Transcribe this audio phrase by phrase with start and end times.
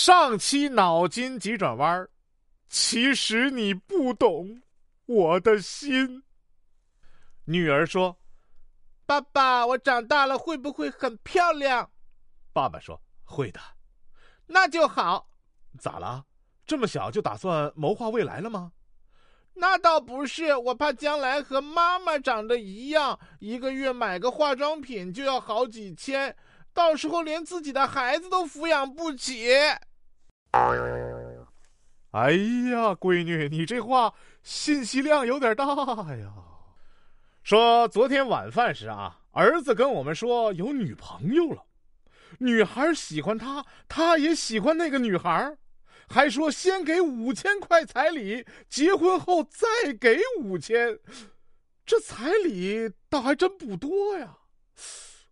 [0.00, 2.08] 上期脑筋急转弯儿
[2.68, 4.62] 其实你不懂
[5.06, 6.22] 我的心。
[7.46, 8.16] 女儿说
[9.04, 11.90] ：“爸爸，我长大了会不会很漂亮？”
[12.54, 13.58] 爸爸说：“会的。”
[14.46, 15.28] 那就好。
[15.80, 16.24] 咋了？
[16.64, 18.70] 这么小就打算谋划未来了吗？
[19.54, 26.36] 那倒不是，我怕将来和妈妈长得一样，一个月买个化妆品就要好几千，
[26.78, 29.52] 到时候连自己的孩子都抚养不起。
[32.12, 32.30] 哎
[32.70, 34.14] 呀，闺女，你这话
[34.44, 35.66] 信息量有点大
[36.14, 36.32] 呀。
[37.42, 41.64] 说昨天晚饭时啊，儿子跟我们说有女朋友了，
[42.38, 45.56] 女孩喜欢他，他也喜欢那个女孩。
[46.08, 50.96] 还说先给五千块彩礼，结婚后再给五千，
[51.84, 54.38] 这彩礼倒还真不多呀。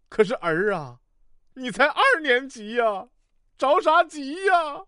[0.09, 0.99] 可是儿啊，
[1.59, 3.09] 你才二年级呀，
[3.57, 4.83] 着啥急呀？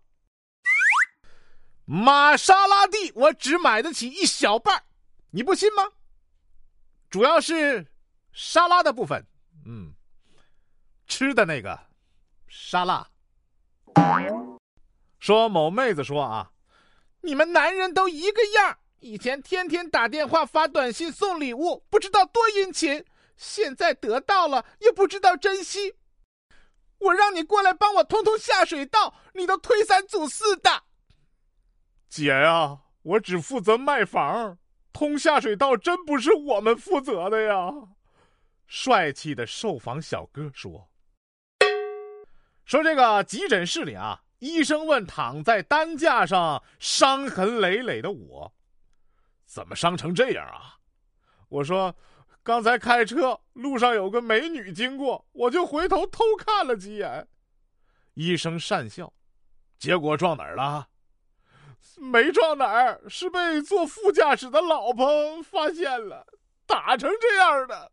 [1.83, 4.83] 玛莎拉蒂我只买得起一小半，
[5.31, 5.83] 你不信吗？
[7.09, 7.87] 主要是
[8.31, 9.25] 沙拉的部分，
[9.65, 9.95] 嗯，
[11.07, 11.87] 吃的那个
[12.47, 13.09] 沙拉。
[15.19, 16.51] 说某妹子说啊，
[17.21, 23.03] 你们男人都一个样，以前天天打电话发短信送礼物，不知道多殷勤，
[23.35, 25.95] 现在得到了又不知道珍惜。
[26.99, 30.83] 我让你过来帮我通通下水道，你都推三阻四的。
[32.07, 34.57] 姐呀，我只负责卖房，
[34.93, 37.71] 通下水道真不是我们负责的呀。
[38.67, 40.89] 帅气的售房小哥说
[42.65, 48.53] ：“说这个急诊室里啊。”医生问躺在担架上伤痕累累的我
[49.45, 50.79] ：“怎么伤成这样啊？”
[51.49, 51.93] 我说
[52.43, 57.27] ：“刚才开车路上有个美女经过，我就回头偷看了几眼。”
[58.15, 59.13] 医生讪笑
[59.77, 60.89] ：“结果撞哪儿了
[61.97, 66.25] ？”“没撞哪儿，是被坐副驾驶的老婆发现了，
[66.65, 67.91] 打成这样的。”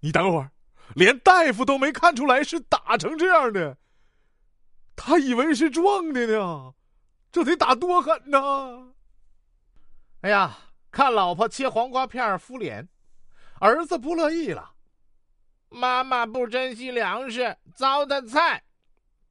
[0.00, 0.52] 你等会儿，
[0.94, 3.76] 连大夫都没看出来是打成这样的。
[4.94, 6.74] 他以为是撞的呢，
[7.30, 8.92] 这得打多狠呐！
[10.22, 10.58] 哎呀，
[10.98, 12.88] 看老婆切黄瓜片敷脸，
[13.60, 14.74] 儿子不乐意了。
[15.68, 18.60] 妈妈不珍惜粮食，糟蹋菜。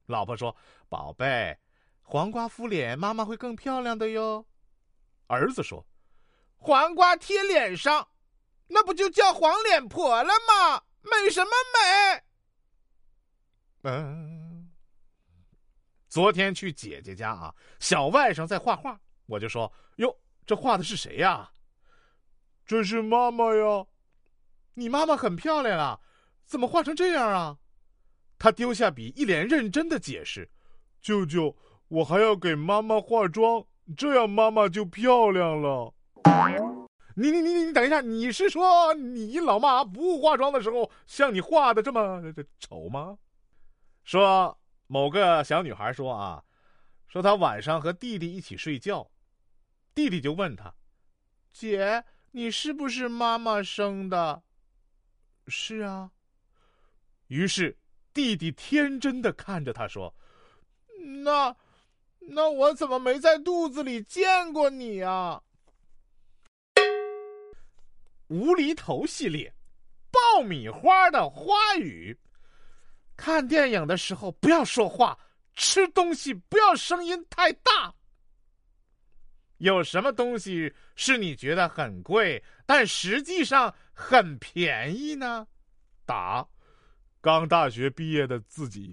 [0.06, 0.56] 老婆说
[0.88, 1.54] ：“宝贝，
[2.00, 4.46] 黄瓜敷脸，妈妈会更漂亮的哟。”
[5.28, 5.84] 儿子说
[6.56, 8.08] ：“黄瓜贴脸上，
[8.68, 10.82] 那不就叫黄脸婆了吗？
[11.02, 12.22] 美什么美？”
[13.92, 14.70] 嗯。
[16.08, 21.46] 昨天去姐姐家啊，小外甥在画画，我就说：“哟，这画的是谁呀
[22.68, 23.84] ？”“这是妈妈呀。
[24.74, 25.98] ”“你妈妈很漂亮啊，
[26.44, 27.58] 怎么画成这样啊？”
[28.38, 30.48] 他丢下笔，一脸认真的解释
[31.02, 31.56] ：“舅舅，
[31.88, 33.64] 我还要给妈妈化妆，
[33.96, 35.92] 这样妈妈就漂亮了。
[37.16, 42.22] ”“你你你你等一下，你是说你老妈不化妆的时候，像你画的这么
[42.60, 43.18] 丑吗？”
[44.04, 44.56] 说。
[44.90, 46.42] 某个小女孩说：“啊，
[47.08, 49.10] 说她晚上和弟弟一起睡觉，
[49.94, 50.74] 弟弟就问她，
[51.52, 54.42] 姐，你是不是妈妈生的？
[55.46, 56.10] 是啊。
[57.28, 57.76] 于是
[58.12, 60.14] 弟弟天真的看着他说：
[61.22, 61.54] 那，
[62.18, 65.42] 那我怎么没在肚子里见过你啊？
[68.28, 69.54] 无厘头系列，
[70.10, 72.16] 爆米花的花语。”
[73.16, 75.18] 看电影的时候不要说话，
[75.54, 77.92] 吃东西不要声音太大。
[79.58, 85.46] 有什么东西是你觉得很贵，但实际上很便宜呢？
[86.06, 86.48] 答：
[87.20, 88.92] 刚大学毕业的自己。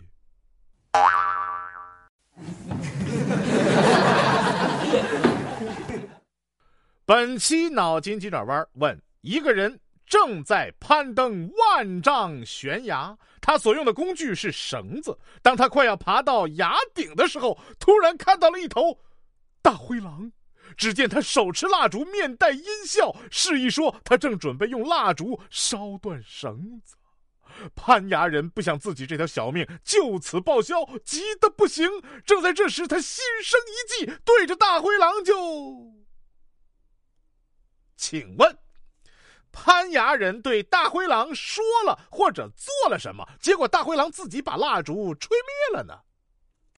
[7.06, 9.80] 本期脑筋急转弯问一个人。
[10.08, 15.18] 正在攀登万丈悬崖，他所用的工具是绳子。
[15.42, 19.00] 当他快要爬到崖顶的时候，突然看到了一头
[19.64, 20.32] 大灰狼。
[20.76, 26.96] 只见他手持蜡烛，面带阴笑，示意说他正准备用蜡烛烧断绳子。
[27.74, 31.90] 攀崖人不想自己这条小命就此报销，急得不行。
[32.26, 35.34] 正在这时，他心生一计，对着大灰狼就，
[37.96, 38.58] 请问。
[39.58, 43.26] 攀崖人对大灰狼说了或者做了什么？
[43.40, 45.98] 结果大灰狼自己把蜡烛吹灭了呢？